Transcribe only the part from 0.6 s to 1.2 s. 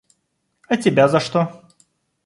А тебя за